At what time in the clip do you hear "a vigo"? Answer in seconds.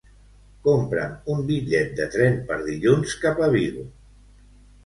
3.49-3.89